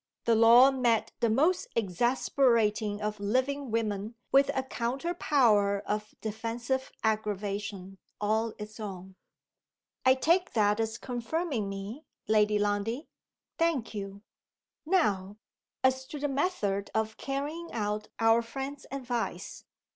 The 0.25 0.33
law 0.33 0.71
met 0.71 1.11
the 1.19 1.29
most 1.29 1.67
exasperating 1.75 3.03
of 3.03 3.19
living 3.19 3.69
women 3.69 4.15
with 4.31 4.49
a 4.55 4.63
counter 4.63 5.13
power 5.13 5.83
of 5.85 6.15
defensive 6.21 6.91
aggravation 7.03 7.99
all 8.19 8.53
its 8.57 8.79
own!) 8.79 9.15
"I 10.03 10.15
take 10.15 10.53
that 10.53 10.79
as 10.79 10.97
confirming 10.97 11.69
me, 11.69 12.03
Lady 12.27 12.57
Lundie. 12.57 13.09
Thank 13.59 13.93
you. 13.93 14.23
Now, 14.87 15.37
as 15.83 16.05
to 16.07 16.17
the 16.17 16.27
method 16.27 16.89
of 16.95 17.17
carrying 17.17 17.71
out 17.71 18.07
our 18.19 18.41
friend's 18.41 18.87
advice. 18.89 19.65